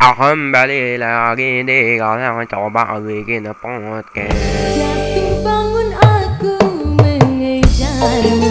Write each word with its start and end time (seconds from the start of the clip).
kembali 0.00 0.96
lagi 0.96 1.60
di 1.60 2.00
kalian 2.00 2.48
coba 2.48 2.96
bikin 3.04 3.44
podcast. 3.52 4.32
Jatuh 4.72 5.44
bangun 5.44 5.92
aku 5.92 6.56
mengejarmu 7.04 8.48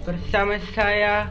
Bersama 0.00 0.56
saya 0.72 1.28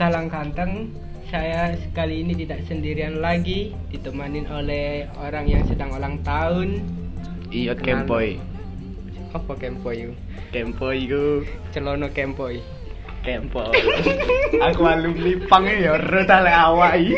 Galang 0.00 0.32
Ganteng 0.32 0.88
Saya 1.28 1.76
kali 1.92 2.24
ini 2.24 2.32
tidak 2.40 2.64
sendirian 2.64 3.20
lagi 3.20 3.76
Ditemani 3.92 4.48
oleh 4.48 5.12
orang 5.20 5.44
yang 5.44 5.68
sedang 5.68 5.92
ulang 5.92 6.24
tahun 6.24 6.80
Iya. 7.52 7.76
Kempoy. 7.76 8.40
Apa 9.36 9.60
Kempoy? 9.60 10.08
Kempoy 10.56 11.04
Celono 11.68 12.08
Kempoy 12.16 12.64
Kempoy. 13.22 13.70
Aku 14.66 14.82
alumni 14.82 15.32
pang 15.46 15.62
ya 15.62 15.94
ora 15.94 16.22
tak 16.22 16.42
lek 16.42 16.56
awak 16.56 16.92
iki. 16.98 17.16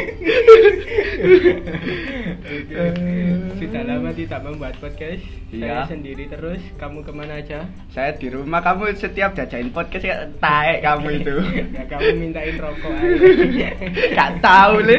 Sudah 3.56 3.83
lama 3.83 4.11
tidak 4.12 4.41
membuat 4.45 4.77
podcast 4.77 5.25
Saya 5.48 5.80
Iya. 5.80 5.87
sendiri 5.87 6.27
terus 6.27 6.61
Kamu 6.77 7.01
ke 7.01 7.09
mana 7.09 7.38
aja? 7.38 7.64
Saya 7.88 8.12
di 8.12 8.28
rumah 8.28 8.61
kamu 8.61 8.92
setiap 8.92 9.33
jajain 9.33 9.70
podcast 9.70 10.05
ya 10.05 10.16
taek 10.38 10.84
kamu 10.84 11.09
itu. 11.19 11.34
Ya 11.77 11.84
kamu 11.88 12.09
mintain 12.20 12.55
rokok 12.59 12.92
aja 12.92 13.70
Gak 14.19 14.30
tahu 14.41 14.75
le. 14.84 14.98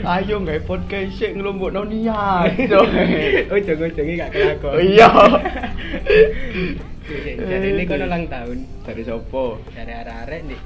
Ayo 0.00 0.34
nggak 0.38 0.62
podcast 0.62 1.10
sih 1.16 1.34
ngelombok 1.34 1.74
niat. 1.84 2.54
Oh 3.50 3.58
jangan-jangan 3.58 4.14
gak 4.16 4.30
kelakon 4.30 4.78
Iya. 4.78 5.10
Jadi 7.38 7.66
ini 7.72 7.82
kan 7.88 8.04
ulang 8.04 8.24
tahun 8.28 8.58
Dari 8.84 9.02
sopo? 9.02 9.56
Dari 9.72 9.92
arek-arek 9.92 10.40
nih 10.44 10.60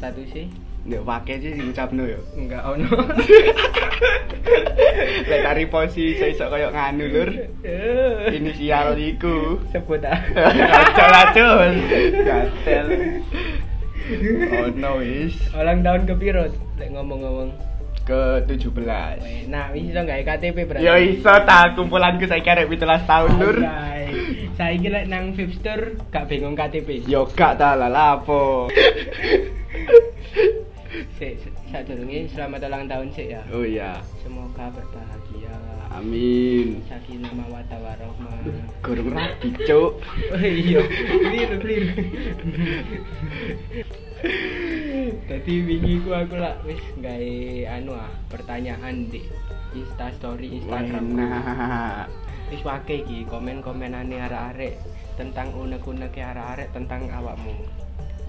Statusnya 0.00 0.44
Nek 0.82 1.06
pakai 1.06 1.38
sih 1.38 1.54
sing 1.54 1.70
ucapno 1.70 2.02
yo. 2.02 2.18
Enggak 2.34 2.66
ono 2.66 2.90
Lek 5.30 5.40
dari 5.46 5.64
posisi 5.70 6.26
iso 6.26 6.50
koyo 6.50 6.74
nganu 6.74 7.06
lur. 7.06 7.30
Inisial 8.34 8.98
iku. 8.98 9.62
Sebut 9.70 10.02
ah 10.02 10.18
Acol 10.82 11.12
acol. 11.14 11.70
Gatel. 12.26 12.86
Oh 14.58 14.68
no 14.74 14.98
wis. 14.98 15.38
Ulang 15.54 15.86
tahun 15.86 16.02
ke 16.10 16.14
piro? 16.18 16.50
Lek 16.74 16.90
ngomong-ngomong 16.90 17.54
Ke 18.02 18.42
17. 18.50 19.22
Weh, 19.22 19.46
Nah, 19.46 19.70
wis 19.70 19.94
iso 19.94 20.02
gawe 20.02 20.22
KTP 20.26 20.66
berarti 20.66 20.82
Yo 20.82 20.94
iso 20.98 21.30
ta 21.46 21.70
kumpulanku 21.78 22.26
saiki 22.26 22.50
arek 22.50 22.66
17 22.66 23.06
tahun 23.06 23.30
lur. 23.38 23.56
Saya 24.58 24.74
kira 24.76 25.06
nang 25.06 25.30
Vipster 25.32 25.96
gak 26.10 26.26
bingung 26.26 26.58
KTP. 26.58 27.06
Yo 27.06 27.30
gak 27.30 27.62
ta 27.62 27.78
lah 27.78 27.88
lapo. 27.88 28.66
Sik, 31.16 31.40
saya 31.72 31.88
durunge 31.88 32.28
selamat 32.28 32.68
ulang 32.68 32.84
tahun 32.84 33.08
sik 33.16 33.32
ya. 33.32 33.40
Oh 33.48 33.64
iya. 33.64 33.96
Semoga 34.20 34.68
berbahagia. 34.76 35.56
Amin. 35.88 36.84
Sakinah 36.84 37.32
mawaddah 37.32 37.80
warahmah. 37.80 38.44
Gurung 38.84 39.16
rapi 39.16 39.56
cuk. 39.64 40.04
Oh 40.36 40.42
iya, 40.42 40.84
keliru 40.84 41.56
keliru. 41.62 41.88
Tadi 45.22 45.54
wingi 45.62 46.02
ku 46.02 46.10
aku 46.10 46.34
lah 46.34 46.58
wis 46.66 46.82
gawe 46.98 47.34
anu 47.78 47.94
ah 47.94 48.10
pertanyaan 48.26 49.06
di 49.06 49.22
Insta 49.72 50.10
story 50.18 50.60
Instagram. 50.60 51.14
Wis 52.52 52.60
wake 52.66 53.06
iki 53.06 53.24
komen-komenane 53.24 54.18
arek-arek 54.18 54.76
tentang 55.16 55.54
unek-unek 55.56 56.12
arek-arek 56.12 56.68
tentang 56.74 57.06
awakmu. 57.08 57.54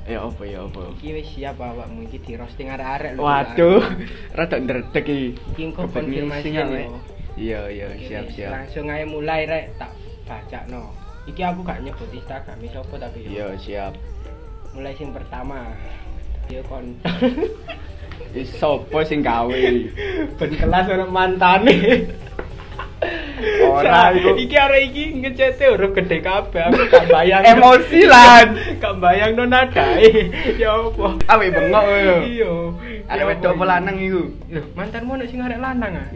Ya 0.06 0.22
apa 0.22 0.44
ya 0.46 0.64
apa. 0.70 0.94
Iki 0.96 1.10
wis 1.18 1.28
siap 1.34 1.58
awakmu 1.60 2.06
iki 2.08 2.22
di 2.22 2.34
roasting 2.38 2.70
arek-arek 2.70 3.18
lho. 3.18 3.26
Waduh, 3.26 3.84
rada 4.38 4.58
ndredeg 4.62 5.06
iki. 5.06 5.30
Iki 5.58 5.64
konfirmasi 5.76 6.50
ya. 6.54 6.66
Iya 7.34 7.62
iya 7.74 7.88
siap 7.98 8.26
siap. 8.30 8.52
Langsung 8.54 8.88
aja 8.94 9.06
mulai 9.10 9.50
rek 9.50 9.76
tak 9.82 9.92
baca 10.30 10.60
no. 10.70 10.94
Iki 11.26 11.42
aku 11.42 11.66
gak 11.66 11.82
nyebut 11.82 12.08
Instagram 12.14 12.62
sapa 12.70 12.96
tapi 13.02 13.26
yo. 13.26 13.30
Iya 13.34 13.48
siap. 13.58 13.94
mulai 14.74 14.98
sing 14.98 15.14
pertama 15.14 15.70
dia 16.46 16.62
kon 16.64 16.86
Wis 18.34 18.50
sopo 18.52 19.02
sing 19.02 19.22
gawe? 19.22 19.54
ben 20.36 20.52
kelas 20.52 20.86
ono 20.88 21.06
mantane 21.08 21.76
Ora 23.62 24.10
iku. 24.10 24.40
iki 24.40 24.56
arek 24.56 24.82
iki 24.88 25.04
ngecete 25.20 25.66
huruf 25.68 25.92
gede 25.92 26.18
kabeh 26.20 26.64
aku 26.64 26.82
gak 26.88 27.06
bayang 27.14 27.44
Emosi 27.44 28.02
lan. 28.06 28.56
gak 28.82 28.96
bayang 28.98 29.36
no 29.36 29.44
nadae 29.46 30.32
ya 30.56 30.72
apa 30.72 31.08
Awe 31.28 31.46
bengok 31.48 31.84
lho. 31.84 32.16
iya 32.24 32.52
Arek 33.04 33.26
wedok 33.28 33.52
apa 33.54 33.64
lanang 33.68 34.00
iku? 34.00 34.24
Loh, 34.48 34.64
mantanmu 34.74 35.12
ono 35.14 35.26
sing 35.28 35.44
arek 35.44 35.60
lanang 35.60 35.92
ah 35.94 36.08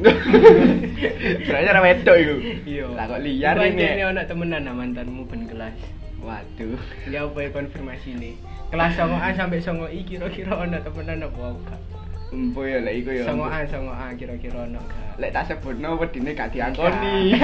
Berarti 1.43 1.67
arek 1.67 1.83
wedok 1.83 2.15
iku. 2.17 2.35
iya 2.63 2.85
Lah 2.89 3.05
kok 3.05 3.19
liar 3.19 3.55
ini 3.61 3.83
ini. 3.91 4.03
ono 4.05 4.21
temenan 4.23 4.61
nah 4.63 4.73
mantanmu 4.73 5.21
ben 5.27 5.41
kelas 5.43 5.75
Waduh. 6.17 6.79
ya 7.05 7.23
apa 7.23 7.37
ya 7.37 7.49
konfirmasi 7.51 8.09
nih 8.15 8.33
kelas 8.67 8.99
9A 8.99 9.31
sampai 9.35 9.59
9I 9.63 9.99
kira-kira 10.03 10.51
ono 10.55 10.77
temenan 10.83 11.23
apa 11.23 11.43
enggak 11.55 11.79
Empo 12.27 12.59
ya 12.67 12.83
lek 12.83 12.99
iku 12.99 13.15
ya. 13.15 13.23
9A 13.31 13.59
9A 13.71 14.07
kira-kira 14.19 14.67
ono 14.67 14.79
enggak 14.83 15.07
Lek 15.17 15.33
tak 15.33 15.49
sebutno 15.49 15.97
wedine 15.97 16.29
gak 16.37 16.53
diangkoni. 16.53 17.33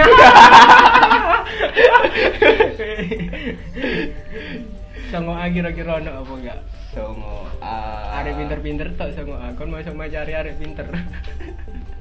Songo 5.10 5.34
A 5.38 5.46
kira-kira 5.50 5.98
ono 6.02 6.12
apa 6.22 6.34
enggak? 6.38 6.60
Songo 6.94 7.46
a. 7.62 7.74
Arek 8.22 8.34
pinter-pinter 8.38 8.88
tok 8.98 9.14
songo 9.14 9.36
A. 9.38 9.54
Kon 9.54 9.70
masuk 9.74 9.94
cari 10.10 10.34
arek 10.34 10.58
pinter. 10.58 10.88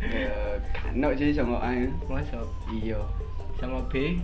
Ya 0.03 0.59
kano 0.75 1.15
sih 1.17 1.33
songo 1.33 1.57
a. 1.63 1.71
Masuk. 2.09 2.49
Iya. 2.73 3.01
Songo 3.57 3.81
B 3.89 4.19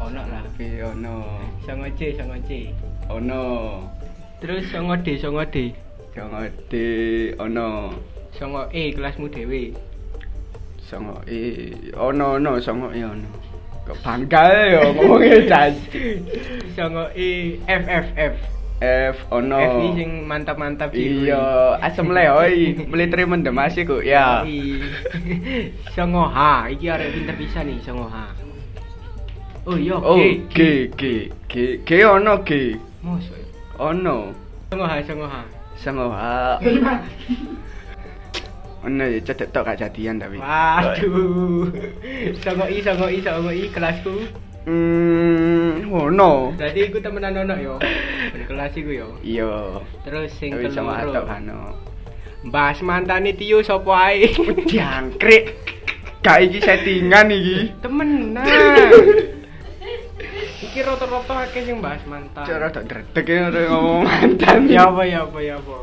ono 0.00 0.20
lah. 0.24 0.42
Tapi 0.44 0.82
ono. 0.84 1.40
Songo 1.64 1.86
C, 1.96 2.12
songo 2.16 2.36
C. 2.44 2.72
Ono. 3.08 3.42
Terus 4.40 4.64
songo 4.72 4.96
D, 4.96 5.20
songo 5.20 5.44
D. 5.44 5.56
Songo 6.16 6.40
D 6.72 6.74
ono. 7.36 7.92
Songo 8.32 8.62
E 8.72 8.92
kelasmu 8.96 9.28
dhewe. 9.28 9.76
Songo 10.80 11.20
E 11.28 11.40
ono 11.96 12.40
ono 12.40 12.56
songo 12.60 12.88
E 12.92 13.04
ono. 13.04 13.28
Kok 13.84 13.98
bangga 14.00 14.44
ya 14.72 14.80
ngomongnya 14.96 15.38
janji. 15.50 16.24
Songo 16.72 17.04
E 17.12 17.60
F 17.68 17.84
F 17.84 18.06
F. 18.16 18.34
F 18.80 19.16
ono. 19.28 19.60
F 19.60 19.74
sing 19.92 20.24
mantap-mantap 20.24 20.88
iki. 20.96 21.28
Iya, 21.28 21.76
asem 21.84 22.08
le 22.08 22.24
oi, 22.32 22.80
military 22.88 23.28
mendem 23.28 23.60
asih 23.60 23.84
kok. 23.84 24.00
Ya. 24.00 24.40
Songo 25.94 26.24
H, 26.24 26.72
iki 26.72 26.88
arek 26.88 27.12
pinter 27.12 27.36
bisa 27.36 27.60
nih 27.60 27.76
songo 27.84 28.08
H. 28.08 28.16
Oh 29.68 29.76
iya, 29.76 30.00
Oh, 30.00 30.16
G. 30.16 30.48
G 30.48 30.58
G 30.96 31.02
G 31.44 31.54
G 31.84 31.90
ono 32.08 32.40
G. 32.40 32.72
Mosok. 33.04 33.49
Ono. 33.80 34.28
Songo 34.68 34.84
H, 34.84 34.92
songo 35.08 35.24
H. 35.24 35.36
Songo 35.80 36.12
A. 36.12 36.60
Ono 38.84 39.04
ya 39.08 39.16
cedek 39.24 39.56
tok 39.56 39.72
gak 39.72 39.80
jadian 39.80 40.20
tapi. 40.20 40.36
Waduh. 40.36 41.72
Songo 42.44 42.68
I, 42.68 42.84
songo 42.84 43.08
I, 43.08 43.24
songo 43.24 43.48
I 43.48 43.72
kelasku. 43.72 44.12
Hmm, 44.68 45.88
ono. 45.88 46.52
Berarti 46.52 46.92
iku 46.92 47.00
temenan 47.00 47.48
ono 47.48 47.56
yo. 47.56 47.74
Kelas 48.44 48.76
iku 48.76 48.92
yo. 48.92 49.08
Iya. 49.24 49.80
Terus 50.04 50.28
sing 50.36 50.52
Tapi 50.52 50.68
sama 50.68 51.00
atok 51.00 51.24
keloro. 51.24 51.26
kano. 51.32 51.60
Mbahas 52.44 52.84
mantane 52.84 53.32
Tio 53.32 53.64
sapa 53.64 54.12
ae. 54.12 54.28
Diangkrik. 54.68 55.56
Gak 56.20 56.44
iki 56.44 56.60
settingan 56.60 57.32
iki. 57.32 57.72
Temenan. 57.80 58.44
Iki 60.80 60.88
rata-rata 60.88 61.44
akeh 61.44 61.62
sing 61.68 61.76
bahas 61.84 62.00
mantan. 62.08 62.40
Cara 62.48 62.72
tak 62.72 62.88
dredeg 62.88 63.28
ya 63.28 63.68
ngomong 63.68 64.00
mantan. 64.00 64.64
ya 64.64 64.88
apa 64.88 65.04
ya 65.04 65.28
apa 65.28 65.38
ya 65.44 65.60
apa. 65.60 65.76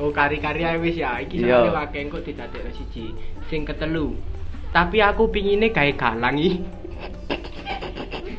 Oh 0.00 0.08
kari-kari 0.08 0.64
ae 0.64 0.80
wis 0.80 0.96
ya. 0.96 1.20
Iki 1.20 1.44
Iya. 1.44 1.68
soalnya 1.68 1.84
akeh 1.84 2.00
engko 2.08 2.24
didadekno 2.24 2.72
siji. 2.72 3.12
Sing 3.52 3.68
ketelu. 3.68 4.16
Tapi 4.72 5.04
aku 5.04 5.28
pingine 5.28 5.68
gawe 5.68 5.92
galang 6.00 6.32
iki. 6.40 6.64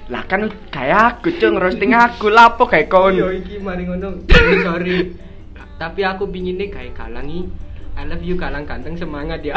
Lah 0.10 0.26
kan 0.26 0.50
kayak 0.74 1.22
aku 1.22 1.30
cuy 1.30 1.54
ngerosting 1.54 1.94
aku 1.94 2.34
lapo 2.34 2.66
kayak 2.66 2.90
kon. 2.90 3.14
Yo 3.14 3.30
iki 3.30 3.62
mari 3.62 3.86
ngono. 3.86 4.18
Sorry, 4.34 4.66
sorry. 4.66 4.98
Tapi 5.78 6.02
aku 6.02 6.26
pingine 6.26 6.74
gawe 6.74 6.90
galang 6.98 7.30
iki. 7.30 7.46
I 8.02 8.10
love 8.10 8.26
you 8.26 8.34
galang 8.34 8.66
ganteng 8.66 8.98
semangat 8.98 9.46
ya. 9.46 9.54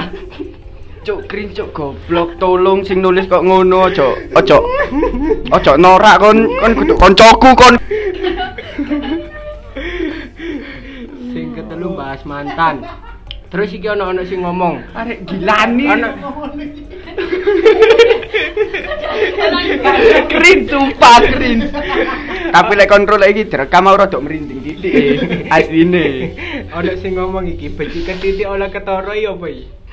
Cuk 1.04 1.28
krin 1.28 1.52
cuk 1.52 1.68
goblok. 1.76 2.40
Tolong 2.40 2.80
sing 2.80 3.04
nulis 3.04 3.28
kok 3.28 3.44
ngono 3.44 3.92
ojo 3.92 4.16
ojo. 4.40 4.58
Ojo 5.52 5.72
norak 5.76 6.16
kon 6.16 6.48
kon 6.48 6.72
kudu 6.72 6.94
koncoku 6.96 7.50
kon. 7.52 7.74
Sing 11.28 11.52
ketelu 11.52 11.92
bahas 11.92 12.24
mantan. 12.24 12.80
Terus 13.52 13.70
iki 13.70 13.86
ono-ono 13.86 14.26
sing 14.26 14.42
ngomong, 14.42 14.82
arek 14.98 15.30
gilani. 15.30 15.86
Ono 15.86 16.08
krin 20.26 20.66
sumpah 20.66 21.22
krin. 21.22 21.68
Tapi 22.50 22.72
lek 22.74 22.90
kontrol 22.90 23.22
lagi 23.22 23.46
direkam 23.46 23.86
ora 23.92 24.10
dok 24.10 24.24
merinding 24.24 24.58
titik 24.58 25.22
asline. 25.54 26.34
Ono 26.74 26.92
sing 26.98 27.14
ngomong 27.14 27.44
iki 27.46 27.70
beci 27.70 28.02
ketitik 28.02 28.48
oleh 28.48 28.72
ketara 28.72 29.14
ya 29.14 29.36
apa 29.36 29.46
iki? 29.46 29.83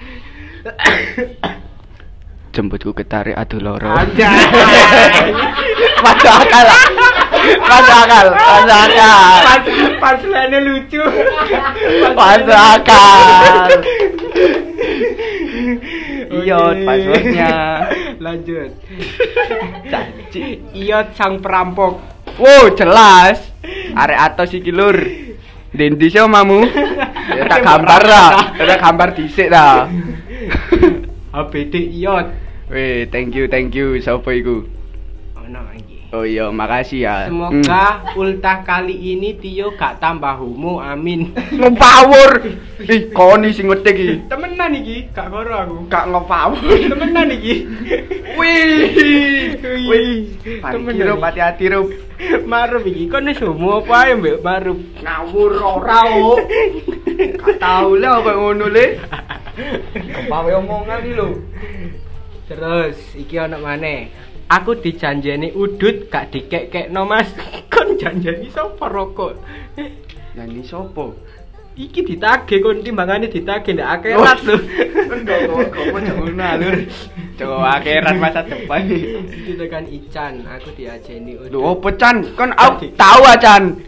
Jemputku 2.51 2.91
ketarik 2.91 3.33
adu 3.37 3.63
loro. 3.63 3.87
Masuk 6.03 6.33
akal. 6.33 6.67
Masuk 7.63 7.95
akal. 7.95 8.27
Masuk 8.35 8.75
akal. 8.75 9.19
Pas 9.47 9.63
pas 10.03 10.19
lene 10.19 10.59
lucu. 10.59 10.99
Masuk 12.11 12.59
akal. 12.59 13.67
Iya, 16.31 16.57
Oke. 16.59 16.83
passwordnya. 16.87 17.55
Lanjut. 18.19 18.71
Iyot 20.75 21.07
sang 21.15 21.39
perampok. 21.39 21.99
Wow, 22.39 22.71
jelas. 22.75 23.39
Arek 23.95 24.19
atos 24.19 24.51
iki 24.55 24.71
lur. 24.71 24.95
Dendi 25.71 26.07
sih 26.11 26.19
omamu. 26.19 26.67
Ya 27.29 27.43
tak 27.45 27.61
gambar 27.61 28.01
lah. 28.01 28.29
Tak 28.57 28.79
gambar 28.81 29.09
dhisik 29.13 29.47
ta. 29.53 29.85
HBD 31.31 31.73
Iyot. 32.01 32.27
Weh, 32.71 33.07
thank 33.11 33.35
you, 33.35 33.45
thank 33.51 33.75
you. 33.75 33.99
Sopo 33.99 34.31
iku? 34.31 34.63
Ono. 35.37 35.59
Oh 36.11 36.27
iya, 36.27 36.51
makasih 36.51 37.07
ya. 37.07 37.31
Semoga 37.31 38.03
ultah 38.19 38.67
kali 38.67 39.15
ini 39.15 39.31
Tio 39.39 39.71
gak 39.79 40.03
tambah 40.03 40.35
homo, 40.43 40.83
amin. 40.83 41.31
ngepawur. 41.55 42.51
Ih, 42.83 43.15
koni 43.15 43.55
sing 43.55 43.71
ngetik 43.71 43.95
iki. 43.95 44.15
Temenan 44.27 44.75
iki, 44.75 45.07
gak 45.15 45.31
karo 45.31 45.55
aku. 45.55 45.77
Gak 45.87 46.11
ngepawur. 46.11 46.59
Temenan 46.91 47.31
iki. 47.31 47.63
Wih. 48.35 48.79
Wih, 49.87 50.19
Pati 50.59 50.99
rup, 50.99 51.23
hati-hati 51.23 51.65
rup. 51.71 51.87
Maruf 52.43 52.83
iki 52.85 53.07
kon 53.07 53.31
wis 53.31 53.39
homo 53.41 53.79
apa 53.81 54.11
ae 54.11 54.13
mbek 54.19 54.43
Maruf. 54.43 54.77
Ngawur 54.99 55.51
ora 55.63 56.01
tau 57.61 57.95
lah 57.97 58.21
apa 58.21 58.31
ngono 58.35 58.65
le. 58.69 58.85
Kepawe 59.93 60.51
omongan 60.57 60.99
iki 61.03 61.11
lho. 61.17 61.29
Terus 62.47 62.97
iki 63.15 63.35
ono 63.39 63.57
maneh. 63.61 64.11
Aku 64.51 64.75
dijanjeni 64.75 65.55
udut 65.55 66.11
gak 66.11 66.35
dikek-kekno 66.35 67.07
Mas. 67.07 67.31
Kon 67.71 67.95
janjeni 67.95 68.51
sapa 68.51 68.91
rokok? 68.91 69.39
Nyanyi 70.35 70.59
sopo? 70.63 71.15
Iki 71.71 72.03
ditagih 72.03 72.59
kon 72.59 72.83
timbangane 72.83 73.31
ditagih 73.31 73.79
ndek 73.79 73.87
akhirat 73.87 74.39
lho. 74.43 74.55
Enggak 75.07 75.39
kok, 75.47 75.71
kok 75.71 75.85
ngono 75.87 76.47
lur. 76.59 76.75
Coba 77.39 77.79
akhirat 77.79 78.15
masa 78.19 78.43
depan. 78.43 78.91
Iki 78.91 79.55
tekan 79.55 79.87
Ican, 79.87 80.43
aku 80.43 80.75
diajeni 80.75 81.39
udut. 81.39 81.55
Lho 81.55 81.59
opo 81.71 81.87
Chan? 81.95 82.35
Kon 82.35 82.51
aku 82.51 82.91
tahu 82.99 83.23
Chan. 83.39 83.79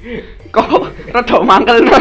Kok 0.53 0.69
rada 1.09 1.37
mangkel 1.41 1.81
no. 1.81 1.97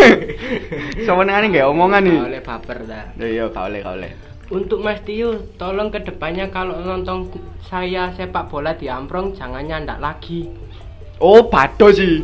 Sewenangane 1.01 1.49
gak 1.49 1.73
omongan 1.73 2.05
nih. 2.05 2.19
Oleh 2.21 2.43
baper 2.45 2.85
dah. 2.85 3.17
Lho 3.17 3.25
iya, 3.25 3.45
gak 3.49 3.65
oleh, 3.73 3.81
gak 3.81 3.97
oleh. 3.97 4.13
Untuk 4.53 4.85
Mas 4.85 5.01
Tio, 5.09 5.57
tolong 5.57 5.89
ke 5.89 6.05
depannya 6.05 6.53
kalau 6.53 6.77
nonton 6.85 7.33
saya 7.65 8.13
sepak 8.13 8.53
bola 8.53 8.77
di 8.77 8.93
Amprong 8.93 9.33
jangan 9.33 9.65
nyandak 9.65 9.97
lagi. 9.97 10.53
Oh, 11.17 11.49
bado 11.49 11.89
sih. 11.89 12.21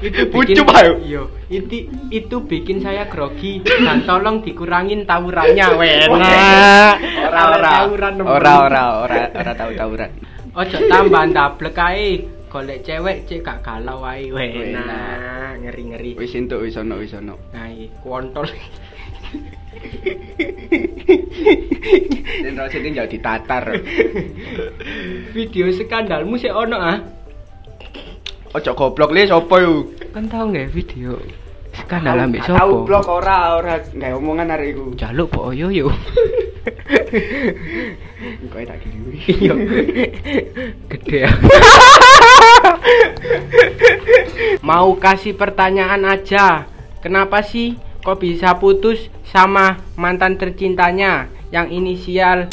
Itu 0.00 0.32
Pucuk 0.32 0.72
ayo. 0.72 0.96
Iya, 1.04 1.22
itu 1.52 1.92
itu 2.08 2.36
bikin 2.40 2.80
saya 2.80 3.04
grogi 3.10 3.60
dan 3.66 4.06
tolong 4.08 4.40
dikurangin 4.40 5.04
tawurannya, 5.04 5.66
wena. 5.76 6.32
Ora 7.28 7.42
ora. 7.52 7.72
Ora 8.24 8.52
ora 8.64 8.82
ora 9.04 9.20
ora 9.34 9.52
tahu 9.52 9.70
tawuran. 9.76 10.10
Ojo 10.54 10.76
tambah 10.88 11.24
ndablek 11.28 11.76
ae. 11.76 12.37
Golek 12.48 12.80
cewek 12.80 13.28
cek 13.28 13.44
gak 13.44 13.60
galau 13.60 14.00
ae, 14.08 14.32
wena. 14.32 14.80
Wena. 14.80 14.98
Ngeri-ngeri. 15.60 16.16
Wis 16.16 16.32
entuk 16.32 16.64
wis 16.64 16.80
ono 16.80 16.96
wis 16.96 17.12
ono. 17.12 17.36
Nah, 17.52 17.68
iki 17.68 17.92
kontol. 18.00 18.48
Jauh 22.98 23.06
ditatar. 23.06 23.64
Video 25.36 25.66
skandalmu 25.70 26.40
ono 26.40 26.76
ah. 26.80 26.98
Ojo 28.56 28.72
goblok 28.72 29.12
le 29.12 29.28
sapa 29.28 29.60
yo? 29.60 29.92
Kan 30.08 30.24
tau 30.32 30.48
nggak 30.48 30.72
video 30.72 31.20
skandal 31.78 32.16
ambek 32.26 32.42
Tahu 32.42 32.56
sopo? 32.56 32.76
blok 32.88 33.06
ora 33.06 33.60
ora 33.60 33.76
omongan 34.16 34.56
arek 34.56 34.72
iku. 34.72 34.84
Jaluk 34.96 35.28
po 35.30 35.52
oyo 35.52 35.68
yo. 35.68 35.92
Kowe 38.48 38.64
tak. 38.64 38.80
Iya. 39.28 39.52
Gede 40.88 41.16
ya. 41.22 41.30
Mau 44.60 44.96
kasih 44.96 45.34
pertanyaan 45.34 46.04
aja. 46.04 46.64
Kenapa 46.98 47.40
sih 47.40 47.76
kok 48.00 48.18
bisa 48.18 48.56
putus 48.56 48.98
sama 49.22 49.78
mantan 49.94 50.34
tercintanya 50.34 51.28
yang 51.50 51.68
inisial 51.68 52.48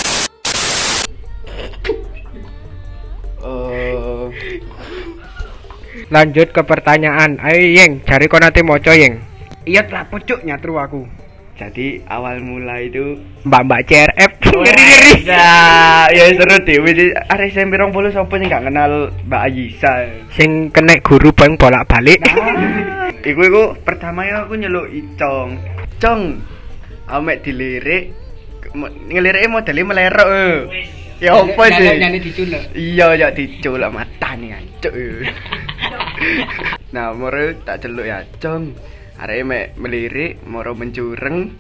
Eh, 3.46 4.26
Lanjut 6.08 6.50
ke 6.50 6.62
pertanyaan. 6.62 7.38
Ayo 7.38 7.62
Yeng, 7.72 8.02
cari 8.02 8.26
kau 8.26 8.38
nanti 8.38 8.62
moco 8.62 8.90
Yeng. 8.90 9.22
iya 9.66 9.82
lah 9.86 10.06
pucuk 10.06 10.42
nyatru 10.42 10.78
aku. 10.78 11.02
Jadi 11.56 12.04
awal 12.06 12.42
mula 12.42 12.78
itu 12.80 13.18
Mbak-mbak 13.42 13.82
CRF 13.86 14.25
ngeri-ngeri. 14.52 15.26
Nah, 15.26 16.06
ya 16.14 16.26
seru 16.36 16.58
dewe 16.62 16.90
sih. 16.94 17.10
Arek 17.12 17.50
SMP 17.52 17.78
20 17.78 18.14
sapa 18.14 18.34
sing 18.38 18.48
gak 18.48 18.66
kenal 18.70 18.92
Mbak 19.26 19.42
Ayisa. 19.50 19.94
Sing 20.34 20.70
kena 20.70 21.02
guru 21.02 21.34
bang 21.34 21.58
bolak-balik. 21.58 22.22
Iku 23.26 23.42
iku 23.42 23.64
pertama 23.82 24.26
ya 24.26 24.46
aku 24.46 24.54
nyeluk 24.56 24.88
Icong. 24.92 25.58
Cong. 25.98 26.22
Amek 27.06 27.46
dilirik 27.46 28.12
ngelirike 29.08 29.48
modele 29.48 29.82
melerok. 29.86 30.30
eh. 30.30 30.56
Ya 31.24 31.32
apa 31.32 31.64
sih? 31.72 31.96
Nyanyi 31.96 32.20
diculuk. 32.20 32.64
Iya 32.76 33.08
ya 33.16 33.28
diculuk 33.32 33.88
matane 33.88 34.52
ancuk. 34.52 34.92
nah, 36.94 37.16
moro 37.16 37.56
tak 37.64 37.88
celuk 37.88 38.04
ya, 38.04 38.28
Cong. 38.44 38.76
Arek 39.16 39.48
mek 39.48 39.66
melirik, 39.80 40.44
moro 40.44 40.76
mencureng, 40.76 41.56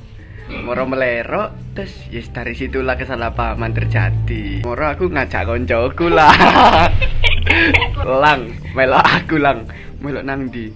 moro 0.49 0.85
melerok, 0.85 1.73
terus 1.73 1.93
yes 2.13 2.29
dari 2.29 2.53
situlah 2.53 2.93
kesalahpahaman 2.93 3.73
terjadi. 3.73 4.61
Moro 4.61 4.85
aku 4.85 5.09
ngajak 5.09 5.49
koncoku 5.49 6.09
lah. 6.13 6.33
lang, 8.23 8.53
melok 8.77 9.01
aku 9.01 9.41
lang, 9.41 9.65
melok 10.01 10.23
nang 10.25 10.49
di. 10.53 10.69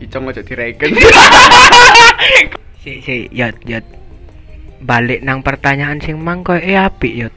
Icong 0.00 0.32
aja 0.32 0.42
direken. 0.42 0.96
Si 2.82 2.98
si 2.98 3.30
yot 3.30 3.62
yot. 3.62 3.86
Balik 4.82 5.22
nang 5.22 5.46
pertanyaan 5.46 6.02
sing 6.02 6.18
mang 6.18 6.42
koyo 6.42 6.58
e 6.58 6.74
apik 6.74 7.14
yot. 7.14 7.30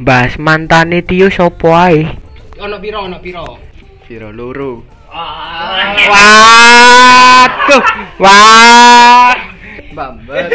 Bahas 0.00 0.40
mantane 0.40 1.04
Tio 1.04 1.28
sopo 1.28 1.76
ae? 1.76 2.08
Ono 2.56 2.80
piro 2.80 3.04
ono 3.04 3.20
piro? 3.20 3.60
Viro 4.08 4.32
loro. 4.32 4.80
Waduh. 6.08 7.84
Wah. 8.16 9.57
Bambet. 9.98 10.46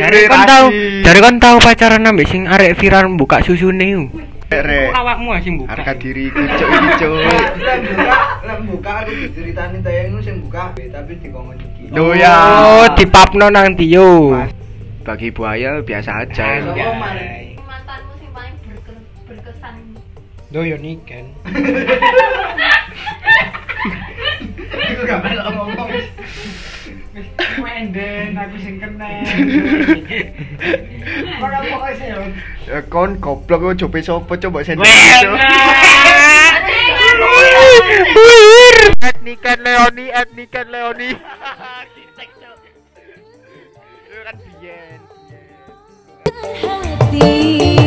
Jare 0.00 0.20
kon 0.32 0.42
tau, 0.48 0.64
jare 1.04 1.18
kon 1.20 1.36
tau 1.36 1.56
pacaran 1.60 2.08
ambek 2.08 2.24
sing 2.24 2.48
arek 2.48 2.72
viral 2.80 3.12
buka 3.20 3.44
susune. 3.44 4.08
Rek. 4.52 4.92
Awakmu 4.92 5.32
sing 5.40 5.56
buka. 5.60 5.72
Harga 5.76 5.92
diriku 5.96 6.40
cuk 6.44 6.68
iki 6.68 6.90
cuk. 7.00 7.12
Lah 7.24 7.80
buka, 7.80 8.16
lah 8.44 8.56
buka 8.60 8.92
aku 9.00 9.12
diceritani 9.16 9.80
tayangmu 9.80 10.20
sing 10.20 10.44
buka 10.44 10.72
tapi 10.76 11.12
dikongkon 11.20 11.56
iki. 11.56 11.88
Loh 11.92 12.12
ya. 12.12 12.36
Oh, 12.60 12.84
dipapno 12.92 13.48
nang 13.48 13.72
Tio. 13.76 14.36
Bagi 15.04 15.32
buaya 15.32 15.80
biasa 15.80 16.28
aja. 16.28 16.60
Man? 16.68 17.16
mantanmu 17.64 18.12
sing 18.20 18.28
paling 18.32 18.54
berke- 18.64 19.04
berkesan 19.24 19.74
Do 20.52 20.64
yo 20.64 20.76
niken. 20.76 21.32
Gak 25.02 25.20
melok 25.24 25.48
ngomong. 25.54 25.90
Wenden 27.62 28.32
aku 28.40 28.56
sing 28.56 28.80
kena. 28.80 29.04
Ora 31.44 31.58
pokoke 31.60 31.92
sih 32.00 32.08
yo. 32.08 32.24
Ya 32.64 32.80
kon 32.88 33.20
goblok 33.20 33.76
sapa 34.00 34.32
coba 34.40 34.64
sendiri. 34.64 34.88
Etnikan 39.02 39.58
Leoni, 39.60 40.06
etnikan 40.08 40.66
Leoni. 40.72 41.10
kan 44.22 44.38
biyen. 44.38 45.00
hati 46.62 47.81